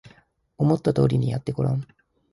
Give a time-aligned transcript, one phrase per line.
[0.57, 1.87] 思った通りにやってごらん